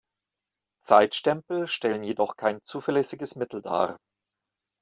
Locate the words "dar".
3.61-3.97